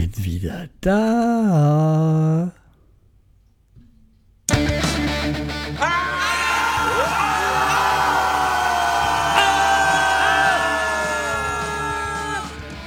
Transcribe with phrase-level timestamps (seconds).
[0.00, 2.50] bin wieder da.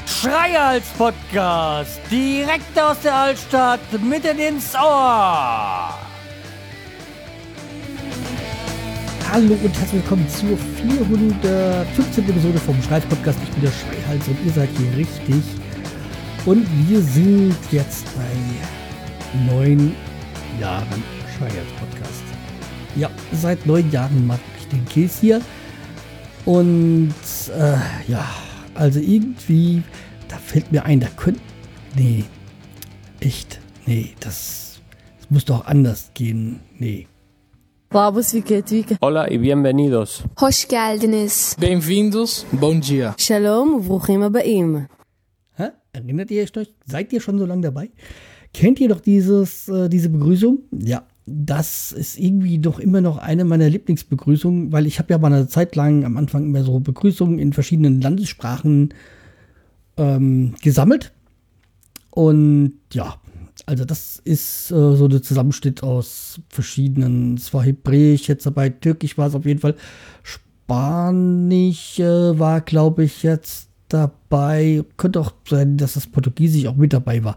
[0.07, 5.99] Schreihals Podcast, direkt aus der Altstadt, mitten ins Ohr.
[9.31, 12.29] Hallo und herzlich willkommen zur 415.
[12.29, 13.37] Episode vom Schreihals Podcast.
[13.43, 15.43] Ich bin der Schreihals und ihr seid hier richtig.
[16.45, 19.95] Und wir sind jetzt bei neun
[20.59, 21.04] Jahren
[21.38, 22.23] Scheiert Podcast.
[22.98, 25.41] Ja, seit neun Jahren mache ich den Käse hier.
[26.44, 27.13] Und
[27.58, 28.27] äh, ja,
[28.76, 29.84] also irgendwie,
[30.27, 31.40] da fällt mir ein, da könnte.
[31.95, 32.26] Nee,
[33.21, 34.82] echt, nee, das,
[35.20, 36.60] das muss doch anders gehen.
[36.77, 37.07] Nee.
[37.90, 38.96] Babus Labos Vikatwika.
[39.02, 40.23] Hola y bienvenidos.
[40.41, 41.55] Hoş geldiniz.
[41.57, 42.46] Bem-vindos.
[42.52, 43.16] Bom dia.
[43.18, 44.88] Shalom, Bruchim Abaim.
[45.94, 46.74] Erinnert ihr euch?
[46.86, 47.92] Seid ihr schon so lange dabei?
[48.54, 50.60] Kennt ihr doch dieses, äh, diese Begrüßung?
[50.72, 55.32] Ja, das ist irgendwie doch immer noch eine meiner Lieblingsbegrüßungen, weil ich habe ja mal
[55.32, 58.94] eine Zeit lang am Anfang immer so Begrüßungen in verschiedenen Landessprachen
[59.98, 61.13] ähm, gesammelt.
[62.10, 63.16] Und ja,
[63.66, 69.17] also das ist äh, so der Zusammenschnitt aus verschiedenen, es war Hebräisch, jetzt dabei Türkisch
[69.17, 69.75] war es auf jeden Fall,
[70.23, 76.94] Spanisch äh, war, glaube ich, jetzt dabei, könnte auch sein, dass das Portugiesisch auch mit
[76.94, 77.36] dabei war.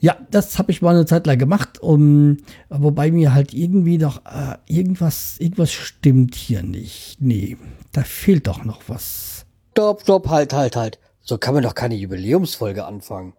[0.00, 2.36] Ja, das habe ich mal eine Zeit lang gemacht, um,
[2.68, 7.16] wobei mir halt irgendwie noch äh, irgendwas, irgendwas stimmt hier nicht.
[7.20, 7.56] Nee,
[7.92, 9.44] da fehlt doch noch was.
[9.72, 10.98] Stopp, stopp, halt, halt, halt.
[11.20, 13.32] So kann man doch keine Jubiläumsfolge anfangen.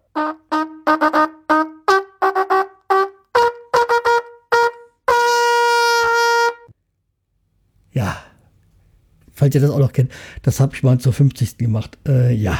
[9.40, 11.56] Falls ihr das auch noch kennt, das habe ich mal zur 50.
[11.56, 11.96] gemacht.
[12.06, 12.58] Äh, ja,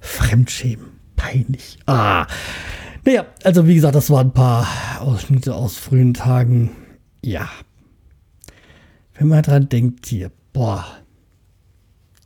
[0.00, 1.78] Fremdschämen, peinlich.
[1.86, 2.26] Ah,
[3.04, 4.66] naja, also wie gesagt, das waren ein paar
[4.98, 6.72] Ausschnitte aus frühen Tagen.
[7.24, 7.48] Ja,
[9.14, 10.84] wenn man dran denkt hier, boah,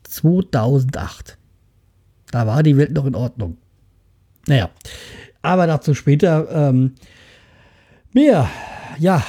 [0.04, 1.36] 2008.
[2.30, 3.58] Da war die Welt noch in Ordnung.
[4.46, 4.70] Naja,
[5.42, 6.94] aber dazu später ähm,
[8.14, 8.48] mehr.
[8.98, 9.22] Ja,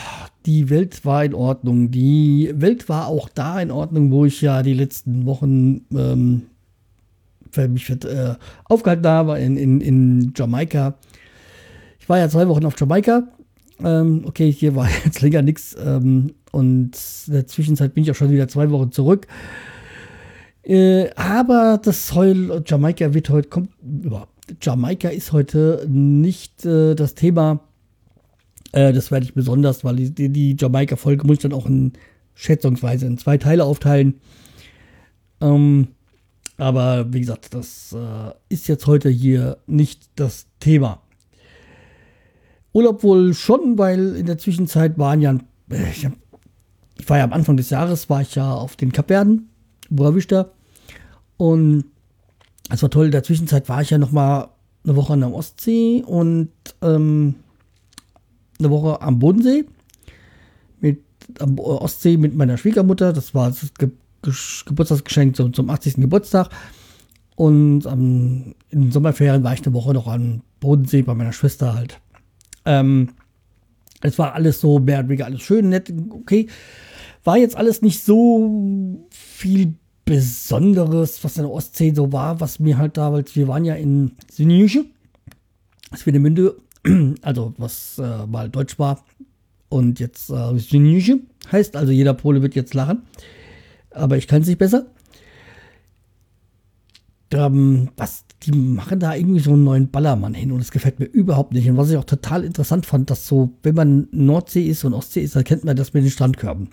[0.45, 1.91] die Welt war in Ordnung.
[1.91, 6.43] Die Welt war auch da in Ordnung, wo ich ja die letzten Wochen ähm,
[7.69, 8.35] mich äh,
[8.65, 10.95] aufgehalten habe in, in, in Jamaika.
[11.99, 13.27] Ich war ja zwei Wochen auf Jamaika.
[13.83, 15.75] Ähm, okay, hier war jetzt länger nichts.
[15.83, 16.97] Ähm, und
[17.27, 19.27] in der Zwischenzeit bin ich auch schon wieder zwei Wochen zurück.
[20.63, 23.71] Äh, aber das Heul Jamaika wird heute kommt
[24.61, 27.59] Jamaika ist heute nicht äh, das Thema.
[28.71, 31.93] Äh, das werde ich besonders, weil die, die Jamaika-Folge muss ich dann auch in
[32.35, 34.15] schätzungsweise in zwei Teile aufteilen.
[35.41, 35.89] Ähm,
[36.57, 41.01] aber wie gesagt, das äh, ist jetzt heute hier nicht das Thema.
[42.73, 45.37] Urlaub wohl schon, weil in der Zwischenzeit waren ja,
[45.71, 46.07] äh, ich,
[46.97, 49.49] ich war ja am Anfang des Jahres, war ich ja auf den Kapverden,
[49.89, 50.51] Buravista.
[51.37, 51.85] Und
[52.69, 53.05] es war toll.
[53.05, 54.49] In der Zwischenzeit war ich ja noch mal
[54.83, 56.49] eine Woche an der Ostsee und
[56.81, 57.35] ähm,
[58.59, 59.65] eine Woche am Bodensee
[60.79, 61.01] mit
[61.39, 63.13] am Ostsee mit meiner Schwiegermutter.
[63.13, 63.89] Das war das Ge
[64.21, 64.33] Ge
[64.65, 65.95] Geburtstagsgeschenk zum, zum 80.
[65.95, 66.49] Geburtstag.
[67.35, 71.73] Und ähm, in den Sommerferien war ich eine Woche noch am Bodensee bei meiner Schwester
[71.73, 72.01] halt.
[72.65, 73.11] Ähm,
[74.01, 76.47] es war alles so mehr oder weniger alles schön, nett, okay.
[77.23, 82.77] War jetzt alles nicht so viel Besonderes, was in der Ostsee so war, was mir
[82.77, 84.85] halt da, weil wir waren ja in Sinjusche,
[85.95, 86.55] Swinemünde,
[87.21, 89.03] also was äh, mal Deutsch war
[89.69, 91.19] und jetzt äh,
[91.51, 93.03] heißt, also jeder Pole wird jetzt lachen,
[93.91, 94.87] aber ich kann es nicht besser.
[97.31, 101.05] Ähm, was, die machen da irgendwie so einen neuen Ballermann hin und es gefällt mir
[101.05, 101.69] überhaupt nicht.
[101.69, 105.21] Und was ich auch total interessant fand, dass so, wenn man Nordsee ist und Ostsee
[105.21, 106.69] ist, dann kennt man das mit den Strandkörben.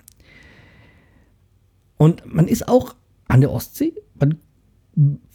[1.99, 2.94] Und man ist auch
[3.28, 3.93] an der Ostsee.
[4.19, 4.38] Man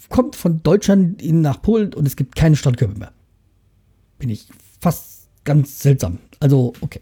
[0.09, 3.11] kommt von Deutschland nach Polen und es gibt keine Strandkörbe mehr.
[4.21, 4.47] Bin ich
[4.79, 6.19] fast ganz seltsam.
[6.39, 7.01] Also, okay.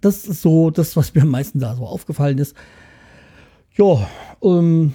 [0.00, 2.54] Das ist so das, was mir am meisten da so aufgefallen ist.
[3.74, 4.08] Ja,
[4.42, 4.94] ähm,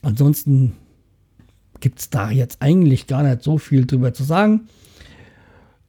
[0.00, 0.72] ansonsten
[1.80, 4.68] gibt es da jetzt eigentlich gar nicht so viel drüber zu sagen.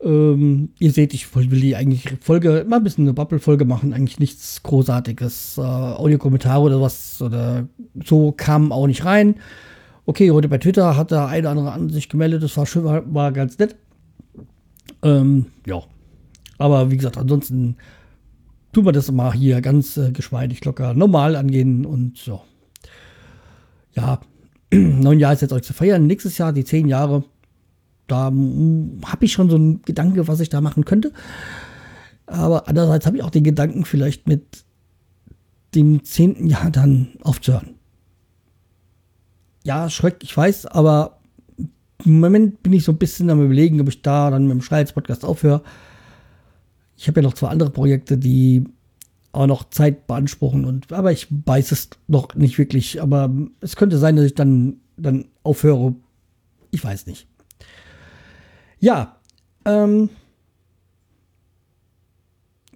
[0.02, 4.20] Ähm, ihr seht, ich will die eigentlich Folge, mal ein bisschen eine Bubble-Folge machen, eigentlich
[4.20, 5.60] nichts Großartiges.
[5.60, 7.70] Äh, Audiokommentare oder was oder
[8.04, 9.36] so kam auch nicht rein.
[10.06, 12.84] Okay, heute bei Twitter hat der eine oder andere an sich gemeldet, das war schön,
[12.84, 13.78] war, war ganz nett.
[15.04, 15.82] Ähm, ja.
[16.58, 17.78] Aber wie gesagt, ansonsten
[18.72, 22.42] tun wir das mal hier ganz äh, geschmeidig, locker, normal angehen und so.
[23.94, 24.20] Ja,
[24.74, 26.08] neun Jahre ist jetzt euch zu feiern.
[26.08, 27.24] Nächstes Jahr die zehn Jahre
[28.08, 31.12] Da habe ich schon so einen Gedanke, was ich da machen könnte.
[32.26, 34.66] Aber andererseits habe ich auch den Gedanken, vielleicht mit
[35.76, 37.76] dem zehnten Jahr dann aufzuhören.
[39.64, 41.20] Ja, Schreck, ich weiß, aber
[42.06, 44.62] im Moment bin ich so ein bisschen am überlegen, ob ich da dann mit dem
[44.62, 45.62] Schreihals-Podcast aufhöre.
[46.98, 48.66] Ich habe ja noch zwei andere Projekte, die
[49.32, 53.02] auch noch Zeit beanspruchen und aber ich weiß es noch nicht wirklich.
[53.02, 55.96] Aber es könnte sein, dass ich dann, dann aufhöre.
[56.72, 57.28] Ich weiß nicht.
[58.80, 59.18] Ja,
[59.66, 60.10] ähm,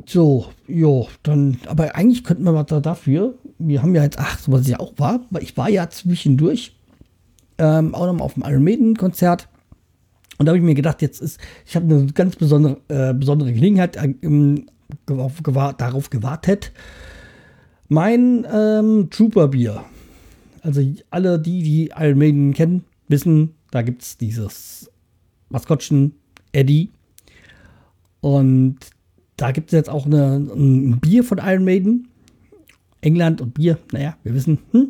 [0.05, 4.39] so, jo, dann, aber eigentlich könnten wir mal da dafür, wir haben ja jetzt, ach,
[4.39, 6.76] so was ja auch war, weil ich war ja zwischendurch
[7.57, 9.47] ähm, auch noch auf dem Iron Maiden Konzert
[10.37, 13.53] und da habe ich mir gedacht, jetzt ist, ich habe eine ganz besondere, äh, besondere
[13.53, 14.65] Gelegenheit äh,
[15.07, 16.71] auf, gewahr, darauf gewartet,
[17.89, 19.83] mein ähm, Trooper Bier.
[20.61, 24.91] Also alle, die die Iron Maiden kennen, wissen, da gibt es dieses
[25.49, 26.13] Maskottchen
[26.51, 26.91] Eddie.
[28.21, 28.77] Und
[29.37, 32.09] da gibt es jetzt auch eine, ein Bier von Iron Maiden.
[33.01, 34.59] England und Bier, naja, wir wissen.
[34.71, 34.89] Hm?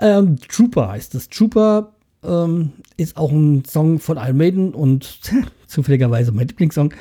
[0.00, 1.28] Ähm, Trooper heißt es.
[1.28, 5.20] Trooper ähm, ist auch ein Song von Iron Maiden und
[5.66, 6.92] zufälligerweise mein Lieblingssong.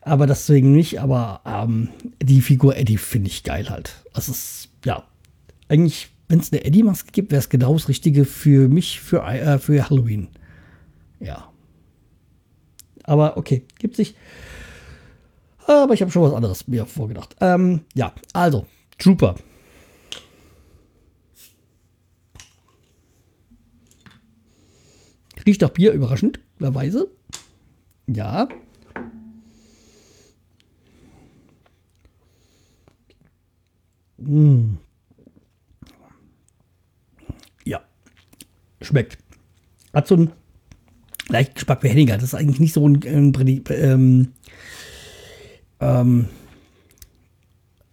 [0.00, 1.88] Aber deswegen nicht, aber ähm,
[2.20, 4.04] die Figur Eddie finde ich geil halt.
[4.14, 5.04] Das ist, ja,
[5.68, 9.58] eigentlich, wenn es eine Eddie-Maske gibt, wäre es genau das Richtige für mich, für, äh,
[9.58, 10.28] für Halloween.
[11.20, 11.48] Ja.
[13.04, 14.16] Aber okay, gibt sich.
[15.66, 17.36] Aber ich habe schon was anderes mir vorgedacht.
[17.40, 18.66] Ähm, ja, also,
[18.98, 19.36] Trooper.
[25.46, 27.08] Riecht nach Bier, überraschenderweise.
[28.06, 28.48] Ja.
[34.18, 34.76] Mmh.
[37.64, 37.82] Ja.
[38.80, 39.18] Schmeckt.
[39.92, 40.32] Hat so einen
[41.28, 42.14] leichten Geschmack wie Henninger.
[42.14, 44.32] Das ist eigentlich nicht so ein ähm,
[45.80, 46.28] ähm,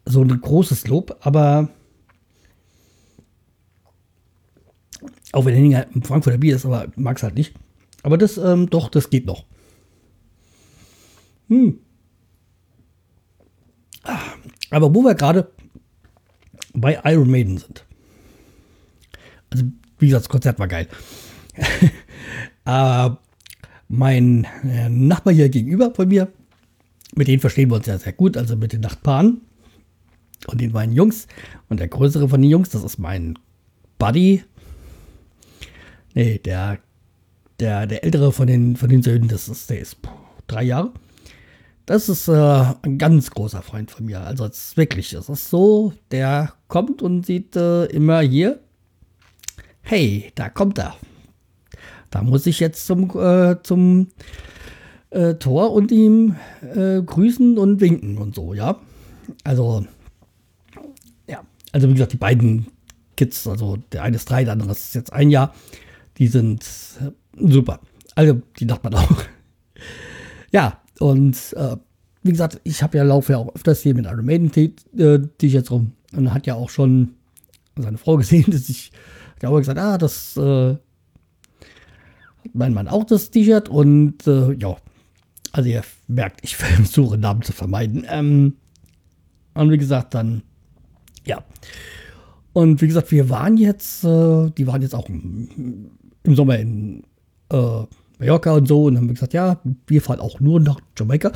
[0.05, 1.69] so ein großes Lob, aber
[5.39, 7.55] auch wenn Henninger ein Frankfurter Bier ist, aber mag es halt nicht.
[8.03, 9.45] Aber das, ähm, doch, das geht noch.
[11.47, 11.79] Hm.
[14.03, 14.19] Ah,
[14.69, 15.49] aber wo wir gerade
[16.73, 17.85] bei Iron Maiden sind.
[19.49, 19.63] Also,
[19.97, 20.87] wie gesagt, das Konzert war geil.
[22.65, 23.09] äh,
[23.87, 24.45] mein
[24.89, 26.27] Nachbar hier gegenüber von mir,
[27.15, 29.41] mit denen verstehen wir uns ja sehr gut, also mit den Nachbarn
[30.47, 31.27] und den beiden Jungs.
[31.69, 33.37] Und der größere von den Jungs, das ist mein
[33.97, 34.43] Buddy.
[36.13, 36.79] Nee, der,
[37.59, 39.97] der, der ältere von den, von den Söhnen, das ist, der ist
[40.47, 40.91] drei Jahre.
[41.85, 44.21] Das ist äh, ein ganz großer Freund von mir.
[44.21, 48.59] Also es ist wirklich, es ist so, der kommt und sieht äh, immer hier,
[49.81, 50.95] hey, da kommt er.
[52.11, 54.09] Da muss ich jetzt zum, äh, zum
[55.09, 58.79] äh, Tor und ihm äh, grüßen und winken und so, ja.
[59.43, 59.85] Also,
[61.27, 62.67] ja, also wie gesagt, die beiden
[63.15, 65.53] Kids, also der eine ist drei, der andere ist jetzt ein Jahr,
[66.19, 66.63] die sind
[67.01, 67.11] äh,
[67.49, 67.79] super.
[68.15, 69.23] Also die Nachbarn auch.
[70.51, 71.77] ja, und äh,
[72.21, 75.93] wie gesagt, ich habe ja laufe ja auch öfters hier mit Iron Maiden T-Shirts rum
[76.15, 77.15] und hat ja auch schon
[77.77, 78.91] seine Frau gesehen, dass ich
[79.41, 80.75] ja auch gesagt, ah, das äh,
[82.53, 84.75] mein Mann auch das T-Shirt und äh, ja,
[85.51, 88.05] also ihr merkt, ich versuche Namen zu vermeiden.
[88.09, 88.57] Ähm,
[89.53, 90.43] und wie gesagt, dann
[91.25, 91.43] ja.
[92.53, 95.07] Und wie gesagt, wir waren jetzt, äh, die waren jetzt auch
[96.23, 97.03] im Sommer in
[97.51, 97.83] äh,
[98.19, 101.31] Mallorca und so und haben gesagt, ja, wir fahren auch nur nach Jamaika.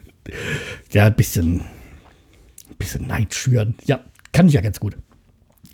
[0.92, 3.74] ja, ein bisschen, ein bisschen Neid schüren.
[3.84, 4.00] Ja,
[4.32, 4.96] kann ich ja ganz gut.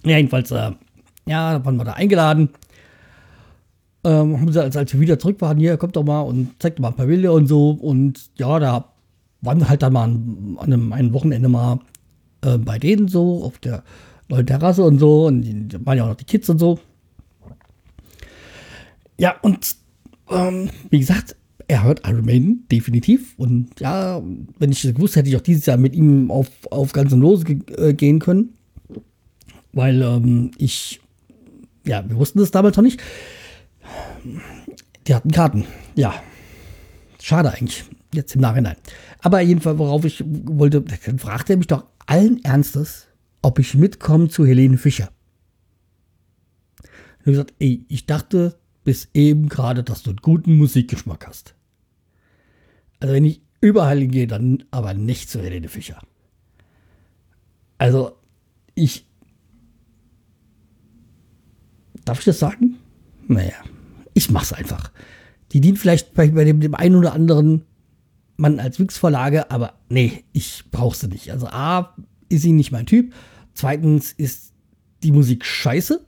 [0.04, 0.72] Ja, jedenfalls, äh,
[1.26, 2.50] ja, waren wir da eingeladen.
[4.02, 6.96] Ähm, als, als wir wieder zurück waren, hier, kommt doch mal und zeigt mal ein
[6.96, 7.70] paar Bilder und so.
[7.70, 8.92] Und ja, da
[9.40, 11.78] waren wir halt dann mal an, an einem, einem Wochenende mal
[12.42, 13.82] äh, bei denen so, auf der
[14.28, 15.26] neuen Terrasse und so.
[15.26, 16.78] Und die waren ja auch noch die Kids und so.
[19.18, 19.76] Ja, und
[20.30, 21.36] ähm, wie gesagt,
[21.68, 23.34] er hört Iron Maiden, definitiv.
[23.38, 24.22] Und ja,
[24.58, 27.20] wenn ich das gewusst hätte, ich auch dieses Jahr mit ihm auf, auf Ganz und
[27.20, 28.54] Lose ge äh, gehen können.
[29.72, 31.00] Weil ähm, ich,
[31.86, 33.02] ja, wir wussten das damals noch nicht.
[35.06, 35.64] Die hatten Karten.
[35.94, 36.14] Ja,
[37.20, 38.76] schade eigentlich, jetzt im Nachhinein.
[39.20, 43.06] Aber jedenfalls, worauf ich wollte, dann fragte er mich doch allen Ernstes,
[43.42, 45.10] ob ich mitkomme zu Helene Fischer.
[46.82, 51.54] Ich habe gesagt, ey, ich dachte, bis eben gerade, dass du einen guten Musikgeschmack hast.
[53.00, 56.00] Also wenn ich überall hingehe, dann aber nicht zu Helene Fischer.
[57.78, 58.16] Also
[58.74, 59.06] ich
[62.04, 62.76] darf ich das sagen?
[63.26, 63.54] Naja,
[64.12, 64.92] ich mach's einfach.
[65.52, 67.64] Die dient vielleicht bei, dem, dem einen oder anderen
[68.36, 71.30] Mann als Wix-Vorlage, aber nee, ich brauch sie nicht.
[71.30, 71.94] Also A,
[72.28, 73.14] ist sie nicht mein Typ.
[73.54, 74.52] Zweitens ist
[75.02, 76.04] die Musik scheiße.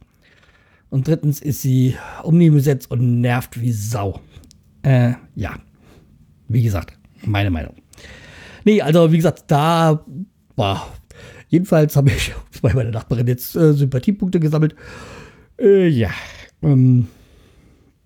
[0.89, 4.21] Und drittens ist sie omnibesetzt und nervt wie Sau.
[4.83, 5.59] Äh, ja.
[6.49, 7.75] Wie gesagt, meine Meinung.
[8.65, 10.05] Nee, also wie gesagt, da
[10.55, 10.93] war.
[11.49, 14.75] Jedenfalls habe ich bei meiner Nachbarin jetzt äh, Sympathiepunkte gesammelt.
[15.59, 16.11] Äh, ja.
[16.63, 17.09] Ähm,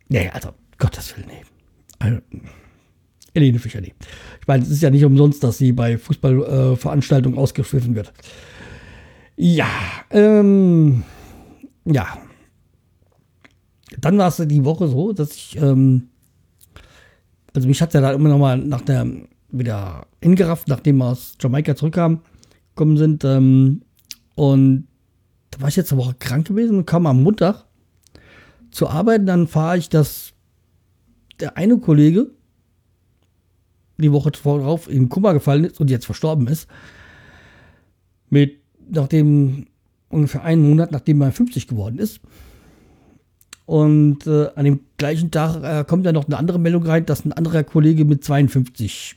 [0.08, 1.42] nee, also, Gottes Willen, nee.
[1.98, 2.18] Also,
[3.34, 3.94] Helene Fischer, nee.
[4.40, 8.12] Ich meine, es ist ja nicht umsonst, dass sie bei Fußballveranstaltungen äh, ausgeschliffen wird.
[9.36, 9.70] Ja,
[10.10, 11.04] ähm,
[11.84, 12.18] ja.
[13.98, 16.08] Dann war es die Woche so, dass ich, ähm,
[17.54, 19.06] also mich hat ja da immer noch mal nach der,
[19.50, 22.20] wieder hingerafft, nachdem wir aus Jamaika zurückkamen,
[22.74, 23.82] gekommen sind, ähm,
[24.36, 24.86] und
[25.50, 27.66] da war ich jetzt eine Woche krank gewesen und kam am Montag
[28.70, 30.32] zur Arbeit, dann fahre ich, dass
[31.40, 32.30] der eine Kollege
[33.98, 36.68] die Woche vorauf in Kummer gefallen ist und jetzt verstorben ist,
[38.30, 39.66] mit, nachdem,
[40.08, 42.20] ungefähr einen Monat, nachdem er 50 geworden ist.
[43.70, 47.24] Und äh, an dem gleichen Tag äh, kommt dann noch eine andere Meldung rein, dass
[47.24, 49.14] ein anderer Kollege mit 52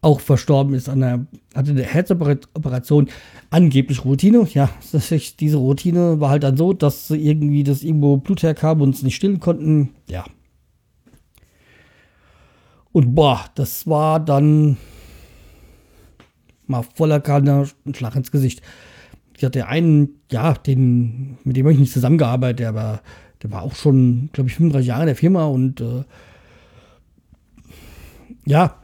[0.00, 3.10] auch verstorben ist an der, hatte eine Herzoperation,
[3.50, 4.48] angeblich Routine.
[4.52, 8.92] Ja, ist, diese Routine war halt dann so, dass irgendwie das irgendwo Blut herkam und
[8.92, 9.90] es nicht stillen konnten.
[10.10, 10.24] Ja.
[12.90, 14.78] Und boah, das war dann
[16.66, 18.62] mal voller Kanne ein Schlag ins Gesicht.
[19.36, 23.02] Ich hatte einen, ja, den, mit dem habe ich nicht zusammengearbeitet, der war,
[23.42, 26.04] der war auch schon, glaube ich, 35 Jahre in der Firma und äh,
[28.46, 28.76] ja,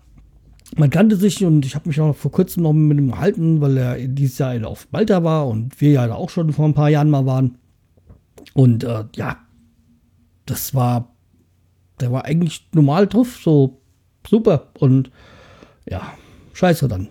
[0.76, 3.76] man kannte sich und ich habe mich auch vor kurzem noch mit ihm gehalten, weil
[3.76, 7.10] er dieses Jahr auf Malta war und wir ja auch schon vor ein paar Jahren
[7.10, 7.58] mal waren.
[8.54, 9.38] Und äh, ja,
[10.46, 11.14] das war,
[12.00, 13.80] der war eigentlich normal drauf, so
[14.26, 15.10] super und
[15.88, 16.12] ja,
[16.52, 17.08] scheiße dann.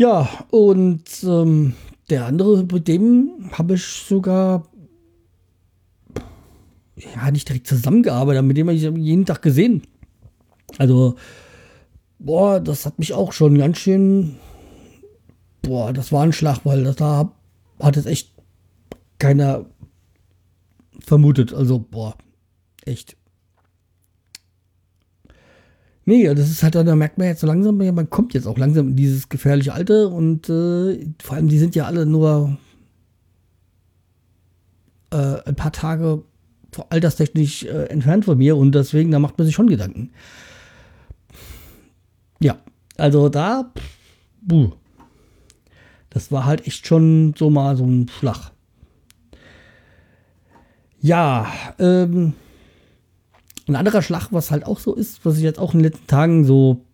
[0.00, 1.74] Ja, und ähm,
[2.08, 4.66] der andere, mit dem habe ich sogar
[6.96, 9.82] ja nicht direkt zusammengearbeitet, mit dem habe ich jeden Tag gesehen.
[10.78, 11.16] Also,
[12.18, 14.36] boah, das hat mich auch schon ganz schön.
[15.60, 17.30] Boah, das war ein Schlag, weil das da
[17.78, 18.32] hat es echt
[19.18, 19.66] keiner
[21.00, 21.52] vermutet.
[21.52, 22.16] Also, boah,
[22.86, 23.18] echt.
[26.06, 28.88] Nee, das ist halt, da merkt man jetzt so langsam, man kommt jetzt auch langsam
[28.88, 32.56] in dieses gefährliche Alter und äh, vor allem, die sind ja alle nur
[35.10, 36.24] äh, ein paar Tage
[36.88, 40.10] alterstechnisch äh, entfernt von mir und deswegen, da macht man sich schon Gedanken.
[42.40, 42.58] Ja,
[42.96, 43.72] also da,
[44.40, 44.72] buh,
[46.08, 48.52] das war halt echt schon so mal so ein Schlag.
[51.00, 52.34] Ja, ähm,
[53.70, 56.06] ein anderer Schlag, was halt auch so ist, was ich jetzt auch in den letzten
[56.06, 56.84] Tagen so,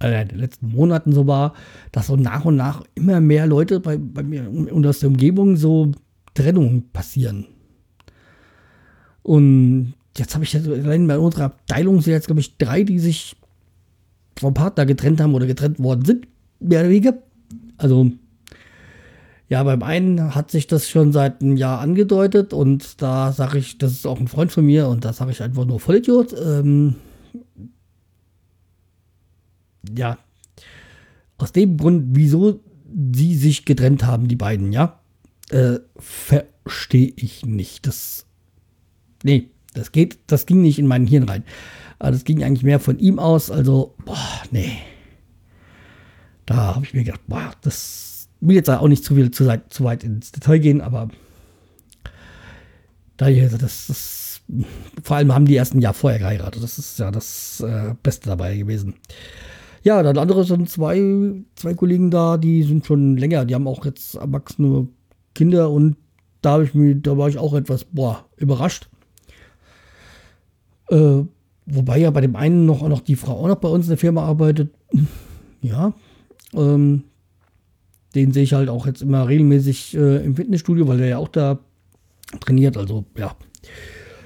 [0.00, 1.54] äh, in den letzten Monaten so war,
[1.92, 5.56] dass so nach und nach immer mehr Leute bei, bei mir und aus der Umgebung
[5.56, 5.92] so
[6.34, 7.46] Trennungen passieren.
[9.22, 12.98] Und jetzt habe ich jetzt allein bei unserer Abteilung sind jetzt, glaube ich, drei, die
[12.98, 13.36] sich
[14.38, 16.28] vom Partner getrennt haben oder getrennt worden sind,
[16.60, 17.14] mehr oder weniger.
[17.76, 18.12] Also,
[19.48, 23.78] ja, beim einen hat sich das schon seit einem Jahr angedeutet und da sage ich,
[23.78, 26.34] das ist auch ein Freund von mir und da sage ich einfach nur Vollidiot.
[26.38, 26.96] Ähm,
[29.96, 30.16] ja,
[31.36, 32.60] aus dem Grund, wieso
[33.14, 35.00] sie sich getrennt haben, die beiden, ja,
[35.50, 37.86] äh, verstehe ich nicht.
[37.86, 38.24] Das,
[39.22, 41.44] nee, das geht, das ging nicht in mein Hirn rein.
[41.98, 43.50] Aber das ging eigentlich mehr von ihm aus.
[43.50, 44.78] Also, boah, nee.
[46.46, 48.13] Da habe ich mir gedacht, boah, das
[48.46, 51.08] will jetzt auch nicht zu viel zu, zu weit ins Detail gehen, aber
[53.16, 54.42] da hier, das, das,
[55.02, 56.62] vor allem haben die ersten Jahr vorher geheiratet.
[56.62, 58.94] Das ist ja das äh, Beste dabei gewesen.
[59.82, 63.84] Ja, dann andere sind zwei, zwei Kollegen da, die sind schon länger, die haben auch
[63.84, 64.88] jetzt erwachsene
[65.34, 65.96] Kinder und
[66.40, 68.88] da habe ich mir, da war ich auch etwas, boah, überrascht.
[70.88, 71.24] Äh,
[71.66, 73.98] Wobei ja bei dem einen noch, noch die Frau auch noch bei uns in der
[73.98, 74.74] Firma arbeitet.
[75.62, 75.94] Ja.
[76.52, 77.04] Ähm,
[78.14, 81.28] den sehe ich halt auch jetzt immer regelmäßig äh, im Fitnessstudio, weil er ja auch
[81.28, 81.58] da
[82.40, 82.76] trainiert.
[82.76, 83.34] Also, ja.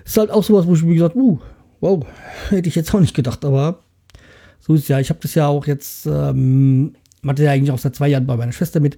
[0.04, 1.38] Ist halt auch sowas, wo ich mir gesagt uh,
[1.80, 2.06] wow,
[2.48, 3.80] hätte ich jetzt auch nicht gedacht, aber
[4.60, 5.00] so ist ja.
[5.00, 6.94] Ich habe das ja auch jetzt, ähm,
[7.26, 8.96] hatte ja eigentlich auch seit zwei Jahren bei meiner Schwester mit.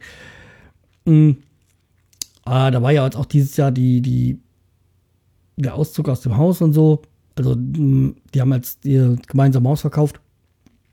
[1.04, 1.38] Mhm.
[2.44, 4.40] Ah, da war ja jetzt auch dieses Jahr die, die,
[5.56, 7.02] der Auszug aus dem Haus und so.
[7.36, 10.20] Also, mm, die haben jetzt ihr gemeinsames Haus verkauft.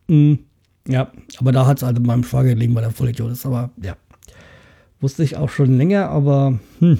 [0.08, 0.40] Mhm.
[0.88, 3.46] Ja, aber da hat es halt in meinem Schwager gelegen, weil er Vollidiot ist.
[3.46, 3.98] Aber ja,
[5.00, 7.00] wusste ich auch schon länger, aber hm.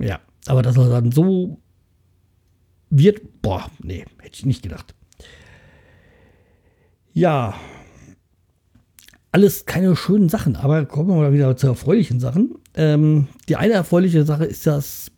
[0.00, 1.58] Ja, aber dass er dann so
[2.90, 4.94] wird, boah, nee, hätte ich nicht gedacht.
[7.12, 7.54] Ja,
[9.32, 12.56] alles keine schönen Sachen, aber kommen wir mal wieder zu erfreulichen Sachen.
[12.74, 15.10] Ähm, die eine erfreuliche Sache ist, dass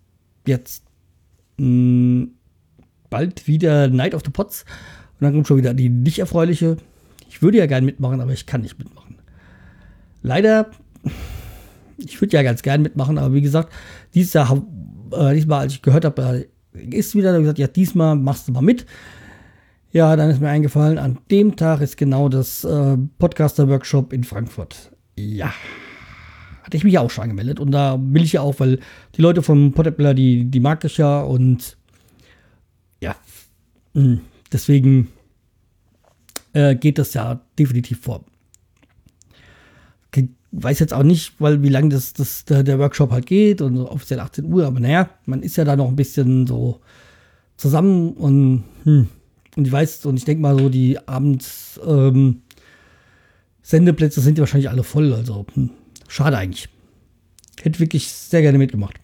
[0.47, 0.85] jetzt
[1.59, 2.35] mh, hm,
[3.11, 4.65] bald wieder Night of the Pots
[5.19, 6.77] und dann kommt schon wieder die nicht erfreuliche.
[7.29, 9.17] Ich würde ja gerne mitmachen, aber ich kann nicht mitmachen.
[10.23, 10.71] Leider,
[11.97, 13.73] ich würde ja ganz gerne mitmachen, aber wie gesagt,
[14.15, 14.63] dieses Jahr,
[15.13, 18.87] äh, diesmal, als ich gehört habe, ist wieder, gesagt, ja, diesmal machst du mal mit.
[19.91, 24.93] Ja, dann ist mir eingefallen, an dem Tag ist genau das äh, Podcaster-Workshop in Frankfurt.
[25.17, 25.53] Ja.
[26.63, 28.79] Hatte ich mich ja auch schon angemeldet und da will ich ja auch, weil
[29.17, 31.79] die Leute vom Podapler, die, die mag ich ja und
[33.01, 33.17] ja,
[33.95, 34.21] hm,
[34.53, 35.09] deswegen
[36.53, 38.25] äh, geht das ja definitiv vor.
[40.15, 43.77] Ich weiß jetzt auch nicht, weil wie lange das, das, der, Workshop halt geht und
[43.77, 46.81] so offiziell 18 Uhr, aber naja, man ist ja da noch ein bisschen so
[47.59, 49.09] zusammen und hm,
[49.59, 52.43] und ich weiß, und ich denke mal so, die Abends ähm,
[53.61, 55.13] Sendeplätze sind ja wahrscheinlich alle voll.
[55.13, 55.71] Also hm,
[56.07, 56.69] schade eigentlich.
[57.61, 59.01] Hätte wirklich sehr gerne mitgemacht.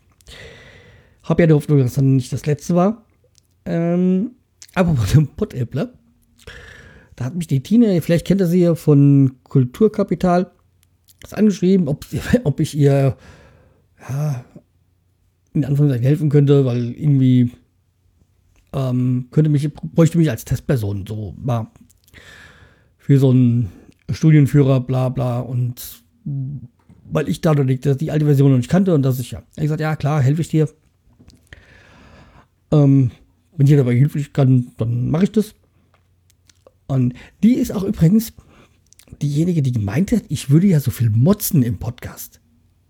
[1.25, 3.05] Hab ja die Hoffnung, dass das dann nicht das letzte war.
[3.65, 4.31] Ähm,
[4.75, 5.95] aber bei dem Pottäppler,
[7.17, 10.51] da hat mich die Tine, vielleicht kennt ihr sie ja von Kulturkapital,
[11.21, 12.05] das angeschrieben, ob,
[12.45, 13.17] ob ich ihr
[14.09, 14.45] ja,
[15.53, 17.53] in Anführungszeichen helfen könnte, weil irgendwie
[18.73, 21.69] ähm, könnte mich, bräuchte mich als Testperson so mal
[22.99, 23.71] für so einen
[24.11, 26.03] Studienführer, bla bla und
[27.05, 29.43] weil ich da die, die alte Version noch nicht kannte und das ist ja.
[29.57, 30.69] Ich gesagt, ja klar, helfe ich dir.
[32.73, 33.11] Ähm,
[33.57, 35.55] wenn ich dabei hilflich kann, dann mache ich das.
[36.87, 38.33] Und die ist auch übrigens
[39.23, 42.41] diejenige, die gemeint hat, ich würde ja so viel motzen im Podcast.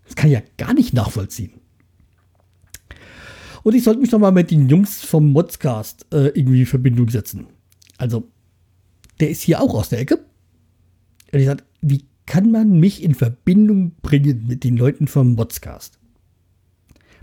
[0.05, 1.53] Das kann ich ja gar nicht nachvollziehen.
[3.63, 7.09] Und ich sollte mich doch mal mit den Jungs vom Modscast äh, irgendwie in Verbindung
[7.09, 7.47] setzen.
[7.97, 8.29] Also,
[9.19, 10.23] der ist hier auch aus der Ecke.
[11.31, 15.97] Und ich sagte, wie kann man mich in Verbindung bringen mit den Leuten vom Modscast?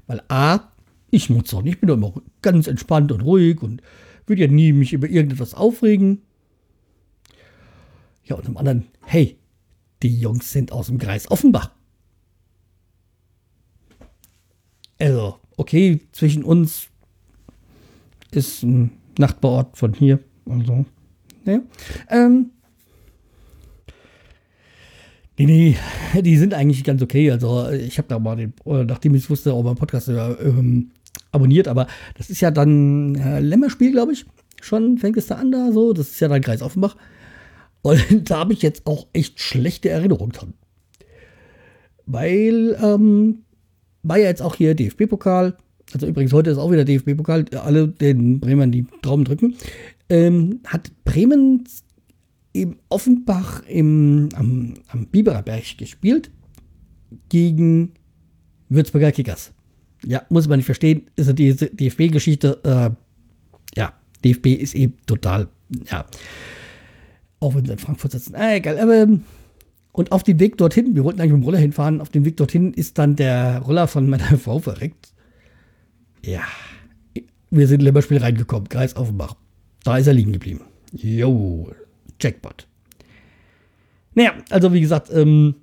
[0.09, 0.72] Weil A,
[1.13, 3.83] ich muss nicht, ich bin doch immer ganz entspannt und ruhig und
[4.27, 6.23] würde ja nie mich über irgendetwas aufregen.
[8.25, 9.37] Ja, und zum anderen, hey,
[10.03, 11.71] die Jungs sind aus dem Kreis Offenbach.
[14.99, 16.89] Also, okay, zwischen uns
[18.31, 20.87] ist ein Nachbarort von hier und so.
[21.45, 21.61] Ja.
[22.09, 22.53] Ähm,
[25.37, 25.77] nee,
[26.15, 27.31] nee, die sind eigentlich ganz okay.
[27.31, 30.93] Also ich habe da mal den, nachdem ich wusste, auch meinen Podcast ähm,
[31.33, 34.27] abonniert, aber das ist ja dann äh, Lämmerspiel, glaube ich.
[34.61, 35.93] Schon fängt es da an da so.
[35.93, 36.97] Das ist ja dann Kreis Offenbach.
[37.83, 40.55] Und da habe ich jetzt auch echt schlechte Erinnerungen dran.
[42.07, 43.45] Weil ähm,
[44.03, 45.57] war ja jetzt auch hier DFB-Pokal.
[45.93, 47.47] Also übrigens, heute ist auch wieder DFB-Pokal.
[47.57, 49.57] Alle den Bremern die Trauben drücken.
[50.09, 51.65] Ähm, hat Bremen
[52.53, 56.31] im Offenbach im, am, am Biberer Berg gespielt
[57.29, 57.93] gegen
[58.69, 59.53] Würzburger Kickers.
[60.05, 61.09] Ja, muss man nicht verstehen.
[61.17, 62.61] Ist ja die DFB-Geschichte.
[62.65, 63.93] Äh, ja,
[64.25, 65.49] DFB ist eben total,
[65.91, 66.05] ja.
[67.41, 68.35] Auch wenn sie in Frankfurt sitzen.
[68.35, 68.79] Ah, egal.
[68.79, 69.23] Aber ähm,
[69.93, 72.39] und auf dem Weg dorthin, wir wollten eigentlich mit dem Roller hinfahren, auf dem Weg
[72.39, 75.13] dorthin ist dann der Roller von meiner Frau verreckt.
[76.25, 76.43] Ja,
[77.51, 79.37] wir sind in Lemmerspiel reingekommen, Kreis Offenbach.
[79.85, 80.63] Da ist er liegen geblieben.
[80.93, 81.71] Jo,
[82.21, 82.67] Jackpot.
[84.15, 85.57] Naja, also wie gesagt, ähm,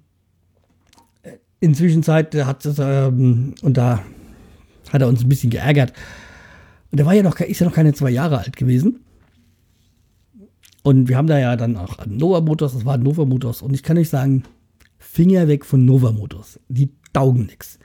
[1.59, 4.03] inzwischen Zeit hat es, ähm, und da
[4.91, 5.93] hat er uns ein bisschen geärgert.
[6.91, 8.99] Und der war ja noch, ist ja noch keine zwei Jahre alt gewesen.
[10.83, 13.61] Und wir haben da ja dann auch Nova Motors, das war Nova Motors.
[13.61, 14.43] Und ich kann euch sagen,
[14.97, 16.59] Finger weg von Nova Motors.
[16.67, 17.79] Die taugen nichts.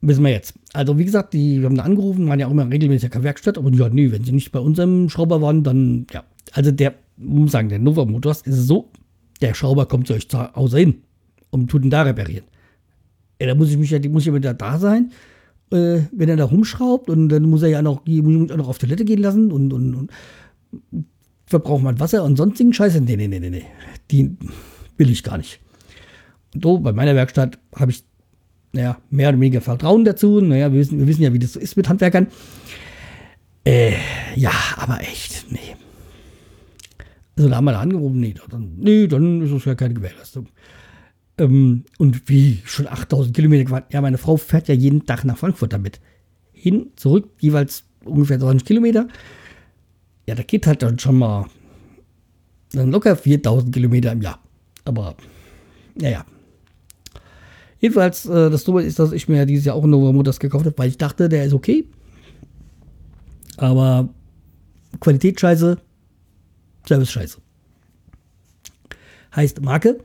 [0.00, 0.54] Wissen wir jetzt.
[0.72, 3.58] Also, wie gesagt, die, wir haben da angerufen, waren ja auch immer regelmäßig in Werkstatt,
[3.58, 6.22] aber ja, nee, wenn sie nicht bei unserem Schrauber waren, dann, ja.
[6.52, 8.90] Also, der, muss sagen, der Nova Motors ist so,
[9.40, 11.02] der Schrauber kommt zu euch zu Hause hin
[11.50, 12.44] und tut ihn da reparieren.
[13.40, 15.12] Ja, da muss ich mich ja, muss ich ja da sein,
[15.70, 18.78] äh, wenn er da rumschraubt und dann muss er ja noch, muss auch noch auf
[18.78, 20.10] Toilette gehen lassen und, und, und
[21.46, 23.00] verbraucht man Wasser und sonstigen Scheiße.
[23.00, 23.64] Nee, nee, nee, nee, nee.
[24.10, 24.36] Die
[24.96, 25.60] will ich gar nicht.
[26.54, 28.04] Und so, bei meiner Werkstatt habe ich,
[28.72, 30.40] naja, mehr oder weniger Vertrauen dazu.
[30.40, 32.28] Naja, wir wissen, wir wissen ja, wie das so ist mit Handwerkern.
[33.64, 33.94] Äh,
[34.36, 35.76] ja, aber echt, nee.
[37.36, 40.48] Also da haben wir da angerufen, nee, dann, nee, dann ist es ja keine Gewährleistung.
[41.38, 43.84] Ähm, und wie, schon 8000 Kilometer gefahren?
[43.90, 46.00] Ja, meine Frau fährt ja jeden Tag nach Frankfurt damit.
[46.52, 49.08] Hin, zurück, jeweils ungefähr 20 Kilometer.
[50.26, 51.46] Ja, da geht halt dann schon mal
[52.72, 54.40] dann locker 4000 Kilometer im Jahr.
[54.84, 55.16] Aber,
[55.94, 56.24] naja.
[57.78, 60.66] Jedenfalls, äh, das Dumme ist, dass ich mir dieses Jahr auch einen Novo Motors gekauft
[60.66, 61.86] habe, weil ich dachte, der ist okay.
[63.58, 64.08] Aber
[65.00, 65.78] Qualität scheiße,
[66.86, 67.38] Service scheiße.
[69.34, 69.98] Heißt Marke.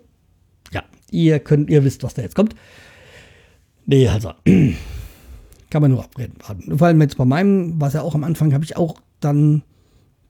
[1.11, 2.55] Ihr könnt, ihr wisst, was da jetzt kommt.
[3.85, 4.31] Nee, also.
[5.69, 6.35] Kann man nur abreden.
[6.77, 9.63] Vor allem jetzt bei meinem, was ja auch am Anfang, habe ich auch dann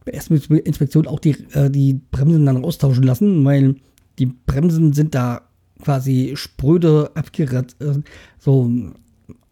[0.06, 3.76] bei ersten Inspektion auch die, äh, die Bremsen dann austauschen lassen, weil
[4.20, 5.42] die Bremsen sind da
[5.82, 8.02] quasi spröde abgerät, äh,
[8.40, 8.70] so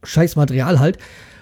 [0.04, 0.98] scheiß Material halt.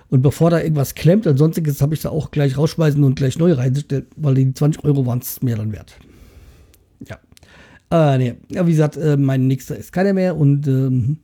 [0.10, 3.38] Und bevor da irgendwas klemmt und sonstiges, habe ich da auch gleich rausschmeißen und gleich
[3.38, 5.98] neu reingestellt, weil die 20 Euro waren es mir dann wert.
[7.06, 7.18] Ja.
[7.92, 8.36] Äh, nee.
[8.50, 11.18] Ja, wie gesagt, äh, mein nächster ist keiner mehr und ähm,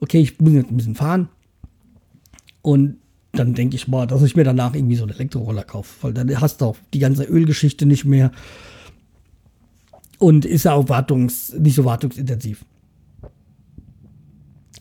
[0.00, 1.28] okay, ich muss jetzt ein bisschen fahren.
[2.62, 2.98] Und
[3.32, 6.40] dann denke ich mal, dass ich mir danach irgendwie so einen Elektroroller kaufe, weil dann
[6.40, 8.30] hast du auch die ganze Ölgeschichte nicht mehr
[10.18, 12.64] und ist ja auch wartungs, nicht so wartungsintensiv.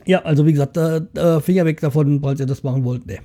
[0.05, 3.05] Ja, also wie gesagt, äh, äh, Finger weg davon, falls ihr das machen wollt.
[3.05, 3.19] Nee.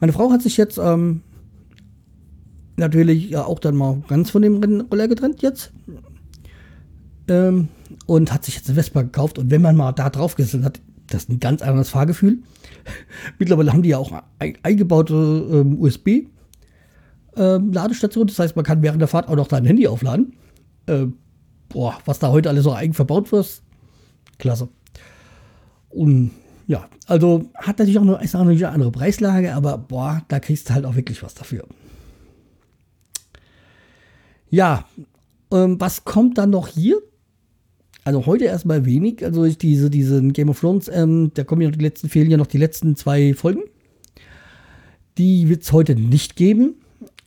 [0.00, 1.22] Meine Frau hat sich jetzt ähm,
[2.76, 5.72] natürlich ja auch dann mal ganz von dem Roller getrennt jetzt.
[7.32, 7.68] Ähm,
[8.06, 9.38] und hat sich jetzt eine Vespa gekauft.
[9.38, 12.40] Und wenn man mal da drauf gesessen hat, das ist ein ganz anderes Fahrgefühl.
[13.38, 14.10] Mittlerweile haben die ja auch
[14.62, 18.22] eingebaute ähm, USB-Ladestation.
[18.22, 20.34] Ähm, das heißt, man kann während der Fahrt auch noch sein Handy aufladen.
[20.86, 21.06] Äh,
[21.68, 23.62] boah, was da heute alles so eigen verbaut wird.
[24.38, 24.68] Klasse.
[25.88, 26.32] Und
[26.66, 30.38] ja, also hat natürlich auch noch, ist auch noch eine andere Preislage, aber boah, da
[30.40, 31.64] kriegst du halt auch wirklich was dafür.
[34.50, 34.84] Ja,
[35.50, 37.00] ähm, was kommt dann noch hier?
[38.04, 39.24] Also heute erstmal wenig.
[39.24, 42.30] Also ich diese, diesen Game of Thrones, ähm, da kommen ja noch die letzten, fehlen
[42.30, 43.62] ja noch die letzten zwei Folgen.
[45.18, 46.74] Die wird es heute nicht geben.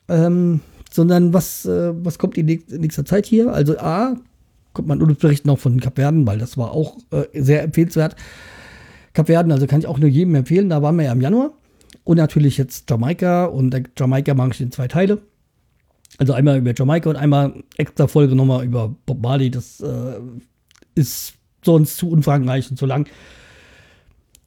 [0.08, 0.60] Ähm,
[0.96, 3.54] sondern was, äh, was kommt in nächster Zeit hier?
[3.54, 4.16] Also A,
[4.74, 8.16] kommt man Urlaubsbericht noch von Kapverden, weil das war auch äh, sehr empfehlenswert.
[9.14, 11.52] Kapverden, also kann ich auch nur jedem empfehlen, da waren wir ja im Januar.
[12.04, 15.22] Und natürlich jetzt Jamaika und Jamaika mache ich in zwei Teile.
[16.18, 19.50] Also einmal über Jamaika und einmal extra Folge nochmal über Bob Marley.
[19.50, 20.20] Das äh,
[20.96, 23.08] ist sonst zu umfangreich und zu lang.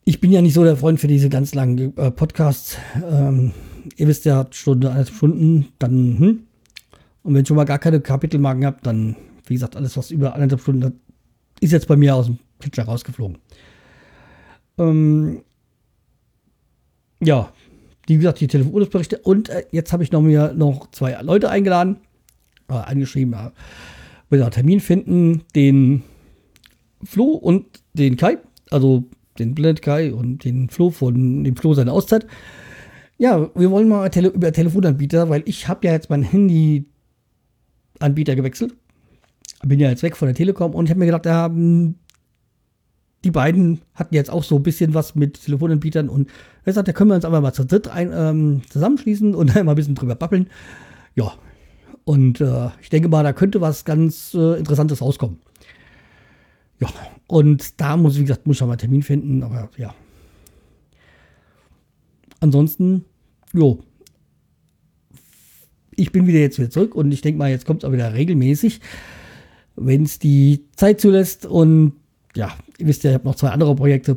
[0.04, 2.78] Ich bin ja nicht so der Freund für diese ganz langen äh, Podcasts.
[3.11, 3.52] Ähm,
[3.96, 6.38] ihr wisst ja, Stunde, eineinhalb Stunden, dann, hm.
[7.22, 10.34] Und wenn ich schon mal gar keine Kapitelmarken habt, dann, wie gesagt, alles, was über
[10.34, 10.92] eineinhalb Stunden hat,
[11.61, 13.38] ist jetzt bei mir aus dem Pitcher rausgeflogen.
[14.78, 15.42] Ähm,
[17.20, 17.52] ja,
[18.06, 19.18] wie gesagt, die Telefonberichte.
[19.18, 21.98] Und äh, jetzt habe ich noch mir noch zwei Leute eingeladen,
[22.68, 23.50] äh, angeschrieben, äh,
[24.30, 26.02] will einen Termin finden, den
[27.02, 28.38] Flo und den Kai,
[28.70, 29.04] also
[29.38, 32.26] den Blend Kai und den Flo von dem Flo seine Auszeit.
[33.18, 38.74] Ja, wir wollen mal tele über Telefonanbieter, weil ich habe ja jetzt mein Handy-Anbieter gewechselt.
[39.64, 41.50] Bin ja jetzt weg von der Telekom und ich habe mir gedacht, ja,
[43.24, 46.30] die beiden hatten jetzt auch so ein bisschen was mit Telefonanbietern und
[46.64, 49.68] er sagt, da können wir uns aber mal zu dritt ein, ähm, zusammenschließen und mal
[49.68, 50.48] ein bisschen drüber babbeln.
[51.16, 51.32] Ja,
[52.04, 55.38] und äh, ich denke mal, da könnte was ganz äh, Interessantes rauskommen.
[56.81, 56.88] Ja,
[57.27, 59.95] und da muss, wie gesagt, muss ich mal einen Termin finden, aber ja.
[62.41, 63.05] Ansonsten,
[63.53, 63.83] jo.
[65.97, 68.14] Ich bin wieder jetzt wieder zurück und ich denke mal, jetzt kommt es auch wieder
[68.14, 68.81] regelmäßig,
[69.75, 71.45] wenn es die Zeit zulässt.
[71.45, 71.95] Und
[72.37, 74.17] ja, ihr wisst ja, ich habe noch zwei andere Projekte.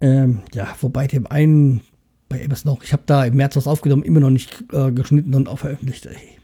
[0.00, 1.80] Ähm, ja, wobei dem einen
[2.28, 5.34] bei Ebers noch, ich habe da im März was aufgenommen, immer noch nicht äh, geschnitten
[5.34, 6.06] und auch veröffentlicht.
[6.06, 6.38] Ey.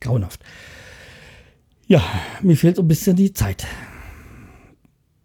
[0.00, 0.40] Grauenhaft.
[1.90, 2.04] Ja,
[2.40, 3.66] mir fehlt so ein bisschen die Zeit.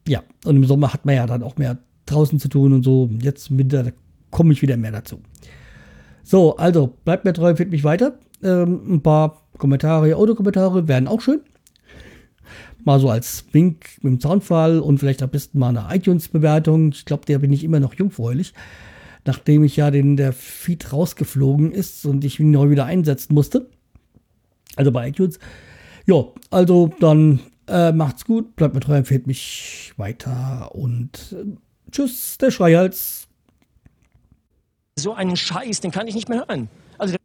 [0.08, 3.08] Ja, und im Sommer hat man ja dann auch mehr draußen zu tun und so.
[3.21, 3.91] Jetzt im Winter
[4.32, 5.21] komme ich wieder mehr dazu.
[6.23, 8.17] So, also bleibt mir treu, findet mich weiter.
[8.41, 11.41] Ähm, ein paar Kommentare, Autokommentare wären auch schön.
[12.84, 16.93] Mal so als Wink mit dem Zaunfall und vielleicht am besten mal eine iTunes-Bewertung.
[16.93, 18.56] Ich glaube, der bin ich immer noch jungfräulich.
[19.23, 23.69] Nachdem ich ja den, der Feed rausgeflogen ist und ich ihn neu wieder einsetzen musste.
[24.75, 25.38] Also bei iTunes.
[26.05, 32.37] Ja, also dann äh, macht's gut, bleibt mir treu, empfehlt mich weiter und äh, tschüss,
[32.37, 33.27] der Schreihals.
[34.97, 36.69] So einen Scheiß, den kann ich nicht mehr hören.
[36.97, 37.15] Also